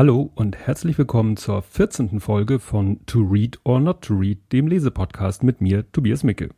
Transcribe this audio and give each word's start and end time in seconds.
Hallo 0.00 0.30
und 0.34 0.56
herzlich 0.56 0.96
willkommen 0.96 1.36
zur 1.36 1.60
14. 1.60 2.20
Folge 2.20 2.58
von 2.58 3.04
To 3.04 3.20
Read 3.20 3.60
or 3.64 3.80
Not 3.80 4.00
to 4.00 4.14
Read, 4.14 4.38
dem 4.50 4.66
Lesepodcast 4.66 5.42
mit 5.42 5.60
mir, 5.60 5.92
Tobias 5.92 6.24
Micke. 6.24 6.48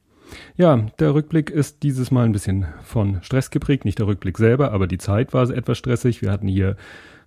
Ja, 0.56 0.76
der 1.00 1.12
Rückblick 1.12 1.50
ist 1.50 1.82
dieses 1.82 2.12
Mal 2.12 2.24
ein 2.24 2.30
bisschen 2.30 2.66
von 2.84 3.20
Stress 3.22 3.50
geprägt, 3.50 3.84
nicht 3.84 3.98
der 3.98 4.06
Rückblick 4.06 4.38
selber, 4.38 4.70
aber 4.70 4.86
die 4.86 4.98
Zeit 4.98 5.34
war 5.34 5.50
etwas 5.50 5.76
stressig. 5.76 6.22
Wir 6.22 6.30
hatten 6.30 6.46
hier 6.46 6.76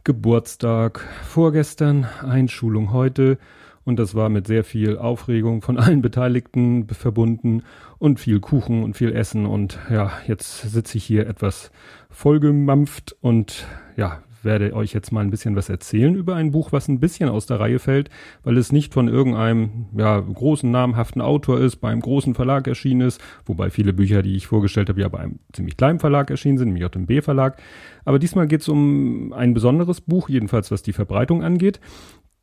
Geburtstag 0.05 1.05
vorgestern, 1.25 2.05
Einschulung 2.21 2.93
heute 2.93 3.37
und 3.83 3.99
das 3.99 4.15
war 4.15 4.29
mit 4.29 4.47
sehr 4.47 4.63
viel 4.63 4.97
Aufregung 4.97 5.61
von 5.61 5.77
allen 5.77 6.01
Beteiligten 6.01 6.87
verbunden 6.87 7.63
und 7.97 8.21
viel 8.21 8.39
Kuchen 8.39 8.85
und 8.85 8.95
viel 8.95 9.11
Essen 9.11 9.45
und 9.45 9.79
ja, 9.89 10.13
jetzt 10.27 10.61
sitze 10.61 10.97
ich 10.97 11.03
hier 11.03 11.27
etwas 11.27 11.71
vollgemampft 12.09 13.17
und 13.19 13.67
ja, 13.97 14.21
werde 14.45 14.73
euch 14.73 14.93
jetzt 14.93 15.11
mal 15.11 15.21
ein 15.21 15.31
bisschen 15.31 15.55
was 15.55 15.69
erzählen 15.69 16.15
über 16.15 16.35
ein 16.35 16.51
Buch, 16.51 16.71
was 16.71 16.87
ein 16.87 16.99
bisschen 16.99 17.29
aus 17.29 17.45
der 17.45 17.59
Reihe 17.59 17.79
fällt, 17.79 18.09
weil 18.43 18.57
es 18.57 18.71
nicht 18.71 18.93
von 18.93 19.07
irgendeinem 19.07 19.87
ja, 19.97 20.19
großen 20.19 20.69
namhaften 20.69 21.21
Autor 21.21 21.59
ist, 21.59 21.77
bei 21.77 21.89
einem 21.89 22.01
großen 22.01 22.35
Verlag 22.35 22.67
erschienen 22.67 23.01
ist, 23.01 23.21
wobei 23.45 23.69
viele 23.69 23.91
Bücher, 23.91 24.21
die 24.21 24.35
ich 24.35 24.47
vorgestellt 24.47 24.89
habe, 24.89 25.01
ja 25.01 25.09
bei 25.09 25.19
einem 25.19 25.39
ziemlich 25.51 25.75
kleinen 25.75 25.99
Verlag 25.99 26.29
erschienen 26.29 26.57
sind, 26.57 26.73
nämlich 26.73 26.83
JMB 26.83 27.23
Verlag. 27.23 27.61
Aber 28.05 28.19
diesmal 28.19 28.47
geht 28.47 28.61
es 28.61 28.69
um 28.69 29.33
ein 29.33 29.53
besonderes 29.53 29.99
Buch, 29.99 30.29
jedenfalls 30.29 30.71
was 30.71 30.83
die 30.83 30.93
Verbreitung 30.93 31.43
angeht 31.43 31.79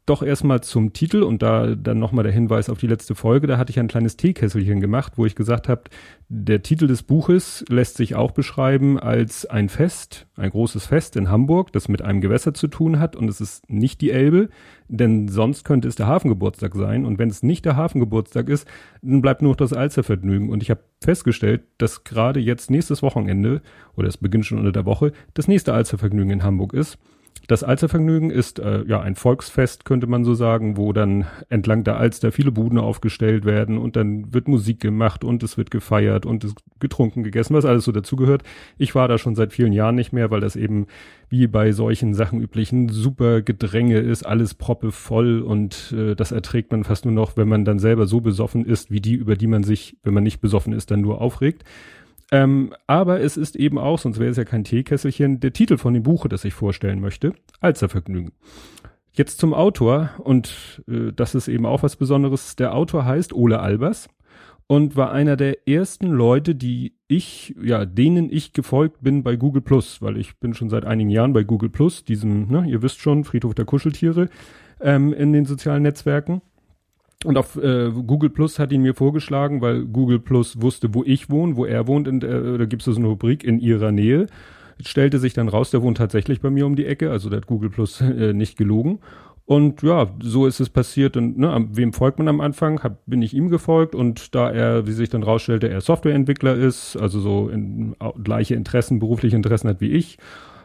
doch 0.05 0.23
erstmal 0.23 0.63
zum 0.63 0.93
Titel 0.93 1.23
und 1.23 1.43
da 1.43 1.77
dann 1.77 2.01
nochmal 2.01 2.25
der 2.25 2.33
Hinweis 2.33 2.69
auf 2.69 2.79
die 2.79 2.89
letzte 2.89 3.15
Folge. 3.15 3.47
Da 3.47 3.57
hatte 3.57 3.71
ich 3.71 3.79
ein 3.79 3.87
kleines 3.87 4.17
Teekesselchen 4.17 4.81
gemacht, 4.81 5.13
wo 5.17 5.27
ich 5.27 5.37
gesagt 5.37 5.69
habe, 5.69 5.83
der 6.29 6.63
Titel 6.63 6.89
des 6.89 7.05
Buches 7.05 7.65
lässt 7.69 7.99
sich 7.99 8.17
auch 8.17 8.33
beschreiben 8.33 8.99
als 8.99 9.47
ein 9.47 9.69
Fest, 9.69 10.27
ein 10.35 10.51
großes 10.51 10.87
Fest 10.87 11.15
in 11.15 11.31
Hamburg, 11.31 11.73
das 11.73 11.87
mit 11.87 12.03
einem 12.03 12.21
Gewässer 12.21 12.53
zu 12.53 12.67
tun 12.67 12.99
hat 12.99 13.15
und 13.15 13.29
es 13.29 13.41
ist 13.41 13.71
nicht 13.71 14.01
die 14.01 14.11
Elbe, 14.11 14.49
denn 14.89 15.29
sonst 15.29 15.65
könnte 15.65 15.87
es 15.87 15.95
der 15.95 16.09
Hafengeburtstag 16.09 16.75
sein 16.75 17.07
und 17.07 17.21
wenn 17.21 17.31
es 17.31 17.45
nicht 17.45 17.65
der 17.65 17.77
Hafengeburtstag 17.77 18.49
ist, 18.49 18.67
dann 19.03 19.23
bleibt 19.23 19.43
nur 19.43 19.53
noch 19.53 19.57
das 19.57 19.73
Alstervergnügen 19.73 20.51
und 20.51 20.65
ich 20.65 20.71
habe 20.71 20.83
festgestellt, 21.01 21.63
dass 21.79 22.03
gerade 22.03 22.41
jetzt 22.41 22.71
nächstes 22.71 23.03
Wochenende 23.03 23.63
oder 23.97 24.09
es 24.09 24.17
beginnt 24.17 24.47
schon 24.47 24.59
unter 24.59 24.73
der 24.73 24.87
Woche, 24.87 25.13
das 25.35 25.47
nächste 25.47 25.75
Alstervergnügen 25.75 26.33
in 26.33 26.43
Hamburg 26.43 26.73
ist 26.75 26.99
das 27.49 27.65
Alstervergnügen 27.65 28.31
ist 28.31 28.61
äh, 28.61 28.85
ja 28.87 29.01
ein 29.01 29.17
Volksfest, 29.17 29.85
könnte 29.85 30.07
man 30.07 30.25
so 30.25 30.35
sagen, 30.35 30.77
wo 30.77 30.93
dann 30.93 31.27
entlang 31.49 31.83
der 31.83 31.97
Alster 31.97 32.31
viele 32.31 32.53
Buden 32.53 32.79
aufgestellt 32.79 33.45
werden 33.45 33.79
und 33.79 33.97
dann 33.97 34.33
wird 34.33 34.47
Musik 34.47 34.81
gemacht 34.81 35.25
und 35.25 35.43
es 35.43 35.59
wird 35.59 35.71
gefeiert 35.71 36.25
und 36.25 36.45
es 36.45 36.55
getrunken, 36.79 37.25
gegessen, 37.25 37.55
was 37.55 37.65
alles 37.65 37.85
so 37.85 37.93
dazugehört. 37.93 38.43
Ich 38.79 38.95
war 38.95 39.09
da 39.09 39.19
schon 39.19 39.35
seit 39.35 39.53
vielen 39.53 39.73
Jahren 39.73 39.97
nicht 39.97 40.13
mehr, 40.13 40.31
weil 40.31 40.41
das 40.41 40.55
eben 40.55 40.87
wie 41.29 41.47
bei 41.47 41.73
solchen 41.73 42.15
Sachen 42.15 42.41
üblichen 42.41 42.89
super 42.89 43.43
Gedränge 43.43 43.99
ist, 43.99 44.25
alles 44.25 44.55
proppe 44.55 44.93
voll 44.93 45.41
und 45.41 45.93
äh, 45.97 46.15
das 46.15 46.31
erträgt 46.31 46.71
man 46.71 46.85
fast 46.85 47.05
nur 47.05 47.15
noch, 47.15 47.37
wenn 47.37 47.49
man 47.49 47.65
dann 47.65 47.81
selber 47.81 48.07
so 48.07 48.21
besoffen 48.21 48.65
ist, 48.65 48.91
wie 48.91 49.01
die, 49.01 49.15
über 49.15 49.35
die 49.35 49.49
man 49.49 49.65
sich, 49.65 49.97
wenn 50.05 50.15
man 50.15 50.23
nicht 50.23 50.41
besoffen 50.41 50.73
ist, 50.73 50.91
dann 50.91 51.01
nur 51.01 51.21
aufregt. 51.21 51.65
Ähm, 52.33 52.73
aber 52.87 53.21
es 53.21 53.37
ist 53.37 53.57
eben 53.57 53.77
auch, 53.77 53.99
sonst 53.99 54.19
wäre 54.19 54.31
es 54.31 54.39
ja 54.39 54.45
kein 54.45 54.65
Teekesselchen, 54.65 55.39
der 55.41 55.53
Titel 55.53 55.77
von 55.77 55.93
dem 55.93 56.03
Buche, 56.03 56.31
das 56.31 56.47
ich 56.47 56.55
vorstellen 56.55 56.99
möchte, 56.99 57.35
Alzervergnügen. 57.61 58.33
Jetzt 59.13 59.39
zum 59.39 59.53
Autor 59.53 60.09
und 60.19 60.83
äh, 60.89 61.13
das 61.15 61.35
ist 61.35 61.47
eben 61.47 61.67
auch 61.67 61.83
was 61.83 61.97
Besonderes. 61.97 62.57
Der 62.57 62.75
Autor 62.75 63.05
heißt 63.05 63.35
Ole 63.35 63.61
Albers 63.61 64.09
und 64.67 64.97
war 64.97 65.13
einer 65.13 65.37
der 65.37 65.69
ersten 65.69 66.07
Leute, 66.07 66.55
die 66.55 66.95
ich, 67.07 67.55
ja, 67.63 67.85
denen 67.85 68.33
ich 68.33 68.55
gefolgt 68.55 69.03
bin 69.03 69.23
bei 69.23 69.37
Google 69.37 69.61
Plus, 69.61 70.01
weil 70.01 70.17
ich 70.17 70.39
bin 70.39 70.55
schon 70.55 70.71
seit 70.71 70.87
einigen 70.87 71.11
Jahren 71.11 71.35
bei 71.35 71.45
Google 71.45 71.69
Plus, 71.69 72.03
diesem, 72.03 72.49
ne, 72.49 72.65
ihr 72.67 72.81
wisst 72.81 73.01
schon, 73.01 73.25
Friedhof 73.25 73.55
der 73.55 73.67
Kuscheltiere 73.67 74.31
ähm, 74.81 75.13
in 75.13 75.35
den 75.35 75.45
sozialen 75.45 75.83
Netzwerken. 75.83 76.41
Und 77.25 77.39
auf 77.39 77.57
äh, 77.57 77.91
Google 77.91 78.31
Plus 78.31 78.59
hat 78.59 78.73
ihn 78.73 78.83
mir 78.83 78.95
vorgeschlagen, 78.95 79.61
weil 79.61 79.85
Google 79.85 80.19
Plus 80.19 80.61
wusste, 80.61 80.93
wo 80.95 81.05
ich 81.05 81.31
wohne, 81.31 81.57
wo 81.57 81.65
er 81.65 81.87
wohnt. 81.87 82.09
Und, 82.09 82.25
äh, 82.25 82.59
da 82.59 82.65
gibt 82.65 82.83
es 82.83 82.87
so 82.87 82.99
eine 82.99 83.09
Rubrik 83.09 83.45
in 83.45 83.59
ihrer 83.59 83.93
Nähe. 83.93 84.27
Stellte 84.85 85.19
sich 85.19 85.33
dann 85.33 85.49
raus, 85.49 85.71
der 85.71 85.83
wohnt 85.83 85.99
tatsächlich 85.99 86.41
bei 86.41 86.51
mir 86.51 86.67
um 86.67 86.75
die 86.75 86.87
Ecke. 86.87 87.11
Also 87.11 87.31
da 87.31 87.37
hat 87.37 87.47
Google 87.47 87.71
Plus 87.71 88.01
äh, 88.01 88.33
nicht 88.33 88.57
gelogen. 88.57 88.99
Und 89.45 89.83
ja, 89.83 90.09
so 90.21 90.47
ist 90.47 90.61
es 90.61 90.69
passiert. 90.69 91.17
Und 91.17 91.39
ne, 91.39 91.69
wem 91.73 91.93
folgt 91.93 92.19
man 92.19 92.29
am 92.29 92.41
Anfang? 92.41 92.83
Hab, 92.83 93.05
bin 93.07 93.23
ich 93.23 93.35
ihm 93.35 93.51
gefolgt. 93.51 93.95
Und 93.95 94.35
da 94.35 94.51
er, 94.51 94.87
wie 94.87 94.93
sich 94.93 95.09
dann 95.09 95.23
rausstellte, 95.23 95.69
er 95.69 95.81
Softwareentwickler 95.81 96.55
ist, 96.55 96.97
also 96.97 97.21
so 97.21 97.49
in, 97.49 97.95
gleiche 98.23 98.55
Interessen, 98.55 98.99
berufliche 98.99 99.37
Interessen 99.37 99.69
hat 99.69 99.81
wie 99.81 99.93
ich 99.93 100.19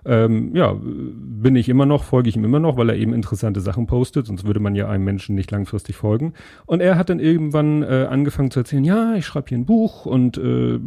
ähm, 0.08 0.56
ja, 0.56 0.76
bin 0.82 1.56
ich 1.56 1.68
immer 1.68 1.86
noch, 1.86 2.04
folge 2.04 2.30
ich 2.30 2.38
ihm 2.38 2.46
immer 2.46 2.60
noch, 2.60 2.78
weil 2.78 2.90
er 2.90 2.96
eben 2.96 3.14
interessante 3.14 3.60
Sachen 3.60 3.88
postet, 3.88 4.28
sonst 4.28 4.48
würde 4.48 4.62
man 4.62 4.74
ja 4.74 4.88
einem 4.88 5.04
Menschen 5.04 5.36
nicht 5.36 5.52
langfristig 5.52 5.98
folgen. 5.98 6.34
Und 6.66 6.82
er 6.82 6.98
hat 6.98 7.10
dann 7.10 7.20
irgendwann 7.20 7.84
äh, 7.84 8.08
angefangen 8.10 8.50
zu 8.50 8.60
erzählen, 8.60 8.86
ja, 8.86 9.16
ich 9.16 9.26
schreibe 9.26 9.50
hier 9.50 9.58
ein 9.58 9.66
Buch 9.66 10.06
und 10.06 10.38
äh, 10.38 10.80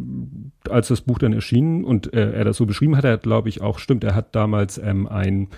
als 0.70 0.88
das 0.88 1.03
Buch 1.03 1.19
dann 1.19 1.34
erschien 1.34 1.84
und 1.84 2.12
äh, 2.14 2.32
er 2.32 2.44
das 2.44 2.56
so 2.56 2.64
beschrieben 2.64 2.97
hat, 2.97 3.04
er 3.04 3.12
hat, 3.12 3.22
glaube 3.22 3.50
ich, 3.50 3.60
auch 3.60 3.78
stimmt, 3.78 4.04
er 4.04 4.14
hat 4.14 4.34
damals 4.34 4.78
ähm, 4.78 5.06
ein 5.06 5.48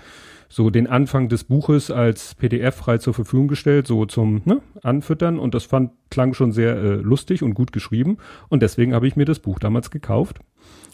so 0.53 0.69
den 0.69 0.85
Anfang 0.85 1.29
des 1.29 1.45
Buches 1.45 1.89
als 1.89 2.35
PDF 2.35 2.75
frei 2.75 2.99
zur 2.99 3.15
Verfügung 3.15 3.47
gestellt, 3.47 3.87
so 3.87 4.05
zum 4.05 4.43
ne, 4.45 4.61
Anfüttern 4.83 5.39
und 5.39 5.55
das 5.55 5.63
fand 5.63 5.93
klang 6.11 6.35
schon 6.35 6.51
sehr 6.51 6.75
äh, 6.75 6.93
lustig 6.97 7.41
und 7.41 7.55
gut 7.55 7.71
geschrieben 7.71 8.17
und 8.49 8.61
deswegen 8.61 8.93
habe 8.93 9.07
ich 9.07 9.15
mir 9.15 9.25
das 9.25 9.39
Buch 9.39 9.57
damals 9.57 9.89
gekauft. 9.89 10.41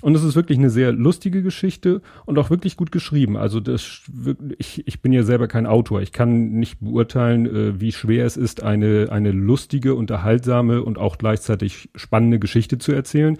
Und 0.02 0.16
es 0.16 0.24
ist 0.24 0.38
wirklich 0.38 0.58
eine 0.58 0.70
sehr 0.70 0.94
lustige 0.94 1.44
Geschichte 1.44 2.02
und 2.26 2.40
auch 2.40 2.50
wirklich 2.50 2.78
gut 2.78 2.90
geschrieben. 2.90 3.36
Also 3.36 3.60
das, 3.60 4.04
ich, 4.58 4.88
ich 4.88 5.02
bin 5.02 5.12
ja 5.12 5.24
selber 5.24 5.50
kein 5.50 5.66
Autor. 5.66 6.02
Ich 6.02 6.14
kann 6.14 6.52
nicht 6.52 6.80
beurteilen, 6.80 7.46
äh, 7.46 7.82
wie 7.82 7.92
schwer 7.92 8.26
es 8.26 8.38
ist, 8.38 8.64
eine, 8.64 9.10
eine 9.12 9.32
lustige, 9.32 9.96
unterhaltsame 9.96 10.84
und 10.84 10.98
auch 10.98 11.18
gleichzeitig 11.18 11.90
spannende 11.96 12.40
Geschichte 12.40 12.78
zu 12.78 12.94
erzählen 12.94 13.38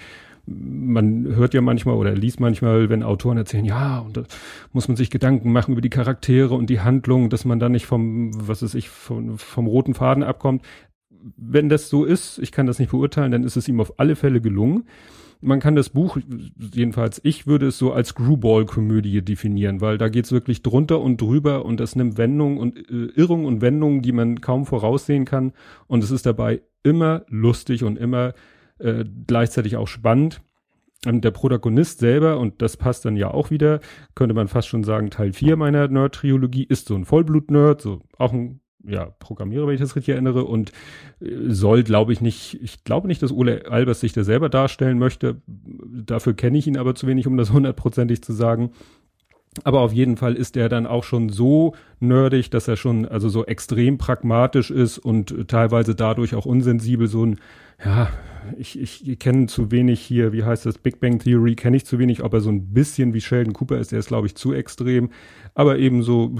man 0.50 1.36
hört 1.36 1.54
ja 1.54 1.62
manchmal 1.62 1.96
oder 1.96 2.14
liest 2.14 2.40
manchmal, 2.40 2.90
wenn 2.90 3.04
Autoren 3.04 3.38
erzählen, 3.38 3.66
ja, 3.66 4.00
und 4.00 4.18
da 4.18 4.24
muss 4.74 4.88
man 4.88 4.98
sich 4.98 5.10
Gedanken 5.10 5.52
machen 5.52 5.74
über 5.74 5.82
die 5.82 5.90
Charaktere 5.90 6.54
und 6.56 6.70
die 6.70 6.80
Handlung, 6.80 7.30
dass 7.30 7.46
man 7.46 7.60
da 7.60 7.70
nicht 7.70 7.86
vom, 7.86 8.32
was 8.36 8.64
weiß 8.64 8.74
ich, 8.76 8.90
vom, 8.90 9.38
vom 9.38 9.68
roten 9.68 9.94
Faden 9.94 10.24
abkommt. 10.24 10.64
Wenn 11.38 11.70
das 11.70 11.90
so 11.90 12.06
ist, 12.06 12.40
ich 12.40 12.52
kann 12.52 12.66
das 12.66 12.80
nicht 12.80 12.92
beurteilen, 12.92 13.32
dann 13.32 13.44
ist 13.44 13.58
es 13.58 13.68
ihm 13.68 13.82
auf 13.82 14.00
alle 14.00 14.16
Fälle 14.16 14.42
gelungen. 14.42 14.86
Man 15.42 15.62
kann 15.62 15.76
das 15.76 15.90
Buch, 15.90 16.18
jedenfalls 16.58 17.22
ich 17.24 17.48
würde 17.48 17.68
es 17.68 17.78
so 17.78 17.94
als 17.94 18.10
Screwball-Komödie 18.10 19.22
definieren, 19.22 19.80
weil 19.80 19.98
da 19.98 20.10
geht's 20.10 20.34
wirklich 20.34 20.64
drunter 20.64 21.00
und 21.00 21.22
drüber 21.22 21.64
und 21.64 21.80
das 21.80 21.96
nimmt 21.96 22.18
Wendungen 22.18 22.58
und 22.58 22.78
äh, 22.78 23.06
Irrungen 23.16 23.46
und 23.46 23.62
Wendungen, 23.62 24.02
die 24.02 24.12
man 24.12 24.42
kaum 24.42 24.66
voraussehen 24.66 25.24
kann. 25.24 25.54
Und 25.88 26.04
es 26.04 26.12
ist 26.12 26.26
dabei 26.26 26.62
immer 26.84 27.24
lustig 27.30 27.84
und 27.84 27.98
immer 27.98 28.34
äh, 28.80 29.06
gleichzeitig 29.28 29.78
auch 29.78 29.88
spannend. 29.88 30.42
Und 31.06 31.24
der 31.24 31.32
Protagonist 31.32 32.00
selber, 32.00 32.40
und 32.40 32.62
das 32.62 32.76
passt 32.76 33.06
dann 33.06 33.16
ja 33.16 33.32
auch 33.32 33.52
wieder, 33.52 33.80
könnte 34.16 34.36
man 34.36 34.50
fast 34.50 34.68
schon 34.68 34.84
sagen, 34.84 35.10
Teil 35.10 35.32
4 35.32 35.56
meiner 35.56 35.88
Nerd-Triologie 35.88 36.66
ist 36.66 36.88
so 36.88 36.96
ein 36.96 37.06
Vollblut-Nerd, 37.06 37.82
so 37.82 38.02
auch 38.18 38.34
ein 38.34 38.60
ja, 38.86 39.06
Programmierer, 39.20 39.68
wenn 39.68 39.76
ich 39.76 39.82
das 39.82 39.96
richtig 39.96 40.14
erinnere, 40.14 40.44
und 40.44 40.72
äh, 41.22 41.50
soll, 41.50 41.84
glaube 41.84 42.12
ich, 42.12 42.20
nicht, 42.20 42.60
ich 42.62 42.84
glaube 42.84 43.08
nicht, 43.08 43.22
dass 43.22 43.32
Ole 43.32 43.70
Albers 43.70 44.02
sich 44.02 44.12
da 44.12 44.24
selber 44.24 44.50
darstellen 44.50 45.00
möchte. 45.00 45.42
Dafür 45.48 46.34
kenne 46.34 46.58
ich 46.58 46.68
ihn 46.68 46.78
aber 46.78 46.96
zu 46.96 47.08
wenig, 47.08 47.28
um 47.28 47.38
das 47.38 47.52
hundertprozentig 47.54 48.22
zu 48.22 48.34
sagen. 48.34 48.72
Aber 49.64 49.82
auf 49.82 49.94
jeden 49.94 50.18
Fall 50.18 50.36
ist 50.36 50.58
er 50.58 50.70
dann 50.70 50.86
auch 50.86 51.04
schon 51.04 51.30
so 51.30 51.76
nerdig, 52.02 52.50
dass 52.50 52.68
er 52.68 52.78
schon 52.78 53.06
also 53.06 53.30
so 53.30 53.46
extrem 53.46 53.98
pragmatisch 53.98 54.72
ist 54.72 54.98
und 54.98 55.48
teilweise 55.48 55.96
dadurch 55.96 56.36
auch 56.36 56.46
unsensibel 56.46 57.08
so 57.08 57.26
ein 57.26 57.40
ja, 57.86 58.10
ich, 58.58 59.08
ich 59.08 59.20
kenne 59.20 59.48
zu 59.48 59.72
wenig 59.72 60.02
hier, 60.02 60.34
wie 60.34 60.44
heißt 60.44 60.66
das, 60.66 60.78
Big 60.78 61.00
Bang 61.00 61.20
Theory, 61.20 61.56
kenne 61.56 61.78
ich 61.78 61.86
zu 61.86 62.00
wenig, 62.00 62.24
ob 62.24 62.34
er 62.34 62.42
so 62.42 62.50
ein 62.50 62.74
bisschen 62.74 63.14
wie 63.14 63.22
Sheldon 63.22 63.54
Cooper 63.54 63.78
ist, 63.78 63.92
der 63.92 64.00
ist, 64.00 64.08
glaube 64.08 64.28
ich, 64.28 64.36
zu 64.36 64.54
extrem, 64.54 65.10
aber 65.56 65.78
eben 65.78 66.04
so 66.04 66.36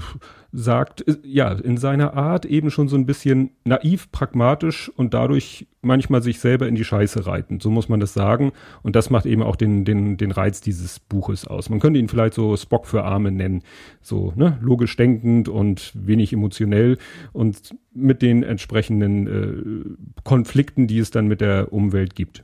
sagt, 0.52 1.06
äh, 1.06 1.16
ja, 1.22 1.52
in 1.52 1.76
seiner 1.76 2.14
Art 2.14 2.44
eben 2.44 2.70
schon 2.70 2.88
so 2.88 2.96
ein 2.96 3.06
bisschen 3.06 3.50
naiv, 3.64 4.10
pragmatisch 4.10 4.90
und 4.96 5.14
dadurch 5.14 5.66
manchmal 5.82 6.22
sich 6.22 6.40
selber 6.40 6.68
in 6.68 6.74
die 6.74 6.84
Scheiße 6.84 7.26
reiten. 7.26 7.60
So 7.60 7.70
muss 7.70 7.88
man 7.88 8.00
das 8.00 8.12
sagen. 8.12 8.52
Und 8.82 8.96
das 8.96 9.10
macht 9.10 9.26
eben 9.26 9.42
auch 9.42 9.56
den, 9.56 9.84
den, 9.84 10.16
den 10.16 10.30
Reiz 10.30 10.60
dieses 10.60 11.00
Buches 11.00 11.46
aus. 11.46 11.70
Man 11.70 11.80
könnte 11.80 11.98
ihn 12.00 12.08
vielleicht 12.08 12.34
so 12.34 12.56
Spock 12.56 12.86
für 12.86 13.04
Arme 13.04 13.30
nennen. 13.30 13.62
So, 14.02 14.32
ne, 14.36 14.58
logisch 14.60 14.96
denkend 14.96 15.48
und 15.50 15.92
wenig 15.94 16.32
emotionell 16.32 16.98
und 17.32 17.74
mit 17.92 18.22
den 18.22 18.42
entsprechenden 18.42 19.26
äh, 19.26 20.22
Konflikten, 20.24 20.86
die 20.86 20.98
es 20.98 21.10
dann 21.10 21.26
mit 21.26 21.40
der 21.40 21.72
Umwelt 21.72 22.14
gibt. 22.14 22.42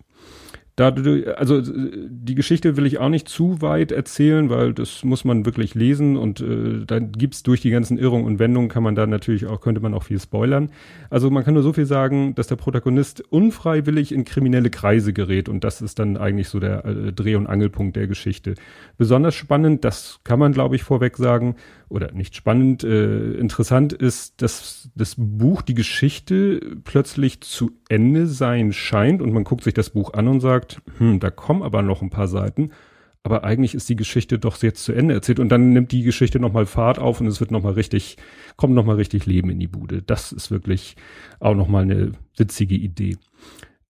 Da, 0.76 0.91
also 1.37 1.62
die 1.62 2.35
Geschichte 2.35 2.76
will 2.76 2.85
ich 2.85 2.99
auch 2.99 3.08
nicht 3.08 3.31
zu 3.31 3.62
weit 3.62 3.93
erzählen, 3.93 4.50
weil 4.50 4.75
das 4.75 5.05
muss 5.05 5.25
man 5.25 5.47
wirklich 5.47 5.75
lesen 5.75 6.19
und 6.19 6.43
äh, 6.43 6.85
da 6.87 6.99
gibt's 6.99 7.43
durch 7.43 7.62
die 7.62 7.70
ganzen 7.70 7.97
Irrungen 7.97 8.26
und 8.26 8.38
Wendungen 8.38 8.69
kann 8.69 8.82
man 8.82 8.94
da 8.94 9.06
natürlich 9.06 9.47
auch, 9.47 9.62
könnte 9.62 9.81
man 9.81 9.94
auch 9.94 10.02
viel 10.02 10.20
spoilern. 10.20 10.69
Also 11.09 11.31
man 11.31 11.44
kann 11.44 11.55
nur 11.55 11.62
so 11.62 11.73
viel 11.73 11.87
sagen, 11.87 12.35
dass 12.35 12.49
der 12.49 12.56
Protagonist 12.56 13.23
unfreiwillig 13.32 14.12
in 14.12 14.26
kriminelle 14.26 14.69
Kreise 14.69 15.14
gerät 15.14 15.49
und 15.49 15.64
das 15.64 15.81
ist 15.81 15.99
dann 15.99 16.19
eigentlich 16.19 16.50
so 16.50 16.61
der 16.61 16.85
äh, 16.85 17.11
Dreh- 17.11 17.37
und 17.37 17.47
Angelpunkt 17.47 17.97
der 17.97 18.06
Geschichte. 18.06 18.55
Besonders 18.99 19.35
spannend, 19.35 19.82
das 19.82 20.20
kann 20.25 20.38
man 20.38 20.52
glaube 20.52 20.76
ich 20.76 20.82
vorweg 20.82 21.17
sagen, 21.17 21.56
oder 21.88 22.12
nicht 22.12 22.35
spannend, 22.35 22.83
äh, 22.85 23.33
interessant 23.35 23.93
ist, 23.93 24.43
dass 24.43 24.91
das 24.94 25.15
Buch, 25.17 25.62
die 25.62 25.75
Geschichte 25.75 26.79
plötzlich 26.85 27.41
zu 27.43 27.71
Ende 27.88 28.27
sein 28.27 28.73
scheint 28.73 29.23
und 29.23 29.33
man 29.33 29.44
guckt 29.44 29.65
sich 29.65 29.75
das 29.75 29.91
Buch 29.91 30.12
an 30.15 30.29
und 30.29 30.41
sagt, 30.41 30.83
hm, 30.99 31.21
da 31.21 31.31
kommen 31.31 31.62
aber 31.62 31.83
noch 31.83 32.03
ein 32.03 32.11
paar 32.11 32.29
Seiten, 32.29 32.71
aber 33.23 33.44
eigentlich 33.44 33.75
ist 33.75 33.88
die 33.88 33.97
Geschichte 33.97 34.38
doch 34.38 34.62
jetzt 34.62 34.85
zu 34.85 34.93
Ende 34.93 35.15
erzählt 35.15 35.41
und 35.41 35.49
dann 35.49 35.73
nimmt 35.73 35.93
die 35.93 36.03
Geschichte 36.03 36.38
nochmal 36.38 36.67
Fahrt 36.67 36.99
auf 36.99 37.21
und 37.21 37.27
es 37.27 37.41
wird 37.41 37.50
nochmal 37.50 37.73
richtig, 37.73 38.17
kommt 38.56 38.75
nochmal 38.75 38.97
richtig 38.97 39.27
Leben 39.27 39.50
in 39.50 39.59
die 39.59 39.67
Bude. 39.67 40.03
Das 40.03 40.31
ist 40.33 40.50
wirklich 40.50 40.97
auch 41.41 41.55
nochmal 41.55 41.83
eine 41.83 42.12
witzige 42.37 42.77
Idee. 42.77 43.17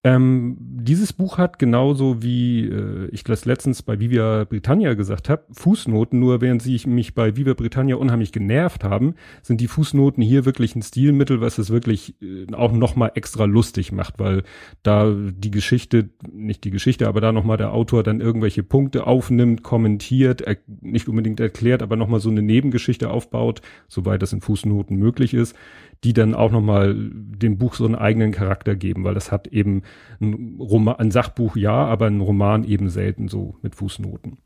Ähm, 0.07 0.57
dieses 0.61 1.13
Buch 1.13 1.37
hat 1.37 1.59
genauso 1.59 2.23
wie 2.23 2.69
äh, 2.69 3.09
ich 3.11 3.25
das 3.25 3.45
letztens 3.45 3.83
bei 3.83 3.99
Viva 3.99 4.45
Britannia 4.45 4.95
gesagt 4.95 5.29
habe, 5.29 5.43
Fußnoten, 5.51 6.21
nur 6.21 6.41
während 6.41 6.63
sie 6.63 6.81
mich 6.87 7.17
bei 7.17 7.37
Viva 7.37 7.55
Britannia 7.55 7.97
unheimlich 7.97 8.31
genervt 8.31 8.85
haben, 8.85 9.17
sind 9.43 9.61
die 9.61 9.67
Fußnoten 9.67 10.23
hier 10.23 10.45
wirklich 10.45 10.77
ein 10.77 10.83
Stilmittel, 10.83 11.41
was 11.41 11.59
es 11.59 11.71
wirklich 11.71 12.15
äh, 12.23 12.47
auch 12.55 12.71
nochmal 12.71 13.11
extra 13.17 13.47
lustig 13.47 13.91
macht, 13.91 14.21
weil 14.21 14.45
da 14.85 15.13
die 15.13 15.51
Geschichte, 15.51 16.11
nicht 16.31 16.63
die 16.63 16.71
Geschichte, 16.71 17.09
aber 17.09 17.21
da 17.21 17.33
nochmal 17.33 17.57
der 17.57 17.73
Autor 17.73 18.05
dann 18.05 18.21
irgendwelche 18.21 18.63
Punkte 18.63 19.09
aufnimmt, 19.09 19.65
kommentiert, 19.65 20.41
er, 20.41 20.57
nicht 20.83 21.09
unbedingt 21.09 21.41
erklärt, 21.41 21.83
aber 21.83 21.97
nochmal 21.97 22.21
so 22.21 22.31
eine 22.31 22.43
Nebengeschichte 22.43 23.11
aufbaut, 23.11 23.61
soweit 23.89 24.23
das 24.23 24.33
in 24.33 24.41
Fußnoten 24.41 24.97
möglich 24.97 25.35
ist 25.35 25.57
die 26.05 26.13
dann 26.13 26.35
auch 26.35 26.51
nochmal 26.51 26.95
dem 26.95 27.59
Buch 27.59 27.75
so 27.75 27.85
einen 27.85 27.95
eigenen 27.95 28.33
Charakter 28.33 28.77
geben, 28.77 29.05
weil 29.05 29.15
das 29.15 29.33
hat 29.33 29.49
eben 29.49 29.83
ein, 30.21 30.57
Roman, 30.59 30.97
ein 30.97 31.11
Sachbuch 31.11 31.57
ja, 31.57 31.85
aber 31.85 32.07
ein 32.07 32.21
Roman 32.21 32.65
eben 32.65 32.89
selten 32.89 33.29
so 33.29 33.57
mit 33.63 33.75
Fußnoten. 33.75 34.39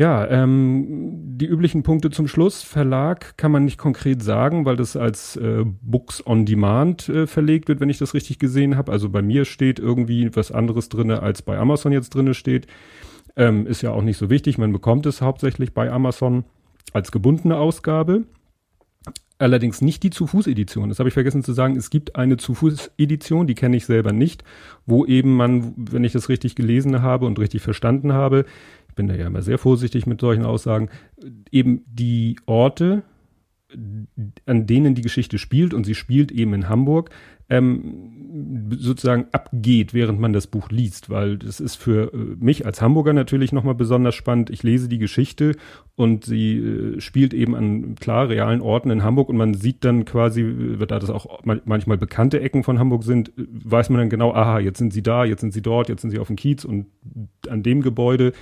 Ja, 0.00 0.26
ähm, 0.28 1.36
die 1.36 1.44
üblichen 1.44 1.82
Punkte 1.82 2.08
zum 2.08 2.26
Schluss. 2.26 2.62
Verlag 2.62 3.36
kann 3.36 3.52
man 3.52 3.66
nicht 3.66 3.76
konkret 3.76 4.22
sagen, 4.22 4.64
weil 4.64 4.76
das 4.76 4.96
als 4.96 5.36
äh, 5.36 5.62
Books 5.82 6.26
on 6.26 6.46
Demand 6.46 7.10
äh, 7.10 7.26
verlegt 7.26 7.68
wird, 7.68 7.80
wenn 7.80 7.90
ich 7.90 7.98
das 7.98 8.14
richtig 8.14 8.38
gesehen 8.38 8.78
habe. 8.78 8.92
Also 8.92 9.10
bei 9.10 9.20
mir 9.20 9.44
steht 9.44 9.78
irgendwie 9.78 10.34
was 10.34 10.52
anderes 10.52 10.88
drinne, 10.88 11.22
als 11.22 11.42
bei 11.42 11.58
Amazon 11.58 11.92
jetzt 11.92 12.14
drinne 12.14 12.32
steht. 12.32 12.66
Ähm, 13.36 13.66
ist 13.66 13.82
ja 13.82 13.90
auch 13.90 14.00
nicht 14.00 14.16
so 14.16 14.30
wichtig. 14.30 14.56
Man 14.56 14.72
bekommt 14.72 15.04
es 15.04 15.20
hauptsächlich 15.20 15.74
bei 15.74 15.92
Amazon 15.92 16.44
als 16.94 17.12
gebundene 17.12 17.58
Ausgabe. 17.58 18.24
Allerdings 19.40 19.80
nicht 19.80 20.02
die 20.02 20.10
Zu-Fuß-Edition. 20.10 20.90
Das 20.90 20.98
habe 20.98 21.08
ich 21.08 21.14
vergessen 21.14 21.42
zu 21.42 21.54
sagen. 21.54 21.74
Es 21.74 21.88
gibt 21.88 22.14
eine 22.14 22.36
Zu-Fuß-Edition, 22.36 23.46
die 23.46 23.54
kenne 23.54 23.78
ich 23.78 23.86
selber 23.86 24.12
nicht, 24.12 24.44
wo 24.84 25.06
eben 25.06 25.34
man, 25.34 25.72
wenn 25.76 26.04
ich 26.04 26.12
das 26.12 26.28
richtig 26.28 26.56
gelesen 26.56 27.00
habe 27.00 27.24
und 27.24 27.38
richtig 27.38 27.62
verstanden 27.62 28.12
habe, 28.12 28.44
ich 28.88 28.94
bin 28.94 29.08
da 29.08 29.14
ja 29.14 29.28
immer 29.28 29.40
sehr 29.40 29.56
vorsichtig 29.56 30.06
mit 30.06 30.20
solchen 30.20 30.44
Aussagen, 30.44 30.90
eben 31.50 31.84
die 31.86 32.36
Orte, 32.44 33.02
an 34.46 34.66
denen 34.66 34.94
die 34.94 35.02
Geschichte 35.02 35.38
spielt, 35.38 35.74
und 35.74 35.84
sie 35.84 35.94
spielt 35.94 36.32
eben 36.32 36.54
in 36.54 36.68
Hamburg, 36.68 37.10
ähm, 37.50 38.68
sozusagen 38.78 39.26
abgeht, 39.32 39.92
während 39.92 40.20
man 40.20 40.32
das 40.32 40.46
Buch 40.46 40.70
liest, 40.70 41.10
weil 41.10 41.36
das 41.36 41.58
ist 41.58 41.74
für 41.74 42.14
äh, 42.14 42.16
mich 42.38 42.64
als 42.64 42.80
Hamburger 42.80 43.12
natürlich 43.12 43.50
nochmal 43.50 43.74
besonders 43.74 44.14
spannend. 44.14 44.50
Ich 44.50 44.62
lese 44.62 44.88
die 44.88 44.98
Geschichte 44.98 45.56
und 45.96 46.24
sie 46.24 46.58
äh, 46.58 47.00
spielt 47.00 47.34
eben 47.34 47.56
an 47.56 47.96
klar 47.96 48.28
realen 48.28 48.60
Orten 48.60 48.90
in 48.90 49.02
Hamburg 49.02 49.28
und 49.28 49.36
man 49.36 49.54
sieht 49.54 49.84
dann 49.84 50.04
quasi, 50.04 50.42
äh, 50.42 50.86
da 50.86 51.00
das 51.00 51.10
auch 51.10 51.40
manchmal 51.42 51.98
bekannte 51.98 52.40
Ecken 52.40 52.62
von 52.62 52.78
Hamburg 52.78 53.02
sind, 53.02 53.30
äh, 53.30 53.46
weiß 53.48 53.90
man 53.90 53.98
dann 53.98 54.10
genau, 54.10 54.32
aha, 54.32 54.60
jetzt 54.60 54.78
sind 54.78 54.92
sie 54.92 55.02
da, 55.02 55.24
jetzt 55.24 55.40
sind 55.40 55.52
sie 55.52 55.62
dort, 55.62 55.88
jetzt 55.88 56.02
sind 56.02 56.10
sie 56.10 56.20
auf 56.20 56.28
dem 56.28 56.36
Kiez 56.36 56.64
und 56.64 56.86
an 57.48 57.64
dem 57.64 57.82
Gebäude. 57.82 58.32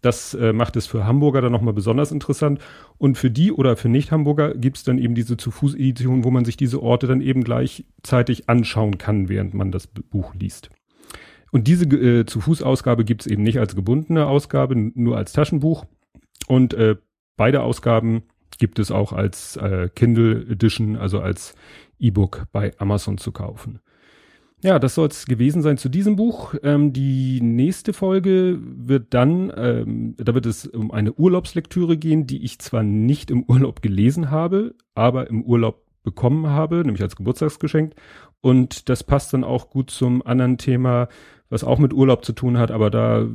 Das 0.00 0.34
äh, 0.34 0.52
macht 0.52 0.76
es 0.76 0.86
für 0.86 1.04
Hamburger 1.04 1.40
dann 1.40 1.52
nochmal 1.52 1.74
besonders 1.74 2.12
interessant. 2.12 2.60
Und 2.98 3.18
für 3.18 3.30
die 3.30 3.52
oder 3.52 3.76
für 3.76 3.88
Nicht-Hamburger 3.88 4.54
gibt 4.54 4.76
es 4.76 4.84
dann 4.84 4.98
eben 4.98 5.14
diese 5.14 5.36
Zu-Fuß-Edition, 5.36 6.24
wo 6.24 6.30
man 6.30 6.44
sich 6.44 6.56
diese 6.56 6.82
Orte 6.82 7.06
dann 7.06 7.20
eben 7.20 7.42
gleichzeitig 7.42 8.48
anschauen 8.48 8.98
kann, 8.98 9.28
während 9.28 9.54
man 9.54 9.72
das 9.72 9.86
Buch 9.86 10.34
liest. 10.34 10.70
Und 11.50 11.66
diese 11.66 11.84
äh, 11.84 12.26
Zu-Fuß-Ausgabe 12.26 13.04
gibt 13.04 13.22
es 13.22 13.26
eben 13.26 13.42
nicht 13.42 13.58
als 13.58 13.74
gebundene 13.74 14.26
Ausgabe, 14.26 14.76
nur 14.76 15.16
als 15.16 15.32
Taschenbuch. 15.32 15.84
Und 16.46 16.74
äh, 16.74 16.96
beide 17.36 17.62
Ausgaben 17.62 18.22
gibt 18.58 18.78
es 18.78 18.90
auch 18.90 19.12
als 19.12 19.56
äh, 19.56 19.88
Kindle 19.94 20.46
Edition, 20.48 20.96
also 20.96 21.20
als 21.20 21.54
E-Book 21.98 22.46
bei 22.52 22.72
Amazon 22.78 23.18
zu 23.18 23.32
kaufen. 23.32 23.80
Ja, 24.60 24.80
das 24.80 24.96
soll 24.96 25.06
es 25.06 25.26
gewesen 25.26 25.62
sein 25.62 25.78
zu 25.78 25.88
diesem 25.88 26.16
Buch. 26.16 26.54
Ähm, 26.64 26.92
die 26.92 27.40
nächste 27.40 27.92
Folge 27.92 28.58
wird 28.60 29.14
dann, 29.14 29.52
ähm, 29.56 30.16
da 30.16 30.34
wird 30.34 30.46
es 30.46 30.66
um 30.66 30.90
eine 30.90 31.12
Urlaubslektüre 31.12 31.96
gehen, 31.96 32.26
die 32.26 32.44
ich 32.44 32.58
zwar 32.58 32.82
nicht 32.82 33.30
im 33.30 33.44
Urlaub 33.44 33.82
gelesen 33.82 34.32
habe, 34.32 34.74
aber 34.96 35.30
im 35.30 35.44
Urlaub 35.44 35.84
bekommen 36.02 36.48
habe, 36.48 36.82
nämlich 36.84 37.02
als 37.02 37.14
Geburtstagsgeschenk. 37.14 37.94
Und 38.40 38.88
das 38.88 39.04
passt 39.04 39.32
dann 39.32 39.44
auch 39.44 39.70
gut 39.70 39.90
zum 39.90 40.26
anderen 40.26 40.58
Thema, 40.58 41.08
was 41.50 41.62
auch 41.62 41.78
mit 41.78 41.92
Urlaub 41.92 42.24
zu 42.24 42.32
tun 42.32 42.58
hat, 42.58 42.70
aber 42.72 42.90
da, 42.90 43.26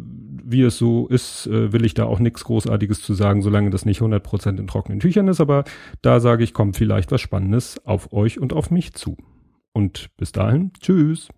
wie 0.43 0.61
es 0.61 0.77
so 0.77 1.07
ist, 1.07 1.47
äh, 1.47 1.71
will 1.71 1.85
ich 1.85 1.93
da 1.93 2.03
auch 2.05 2.19
nichts 2.19 2.43
Großartiges 2.43 3.01
zu 3.01 3.13
sagen, 3.13 3.41
solange 3.41 3.69
das 3.69 3.85
nicht 3.85 4.01
100% 4.01 4.59
in 4.59 4.67
trockenen 4.67 4.99
Tüchern 4.99 5.27
ist, 5.29 5.41
aber 5.41 5.63
da 6.01 6.19
sage 6.19 6.43
ich, 6.43 6.53
kommt 6.53 6.75
vielleicht 6.75 7.11
was 7.11 7.21
Spannendes 7.21 7.83
auf 7.85 8.11
euch 8.11 8.39
und 8.39 8.53
auf 8.53 8.71
mich 8.71 8.93
zu. 8.93 9.17
Und 9.73 10.15
bis 10.17 10.31
dahin, 10.31 10.71
tschüss. 10.79 11.29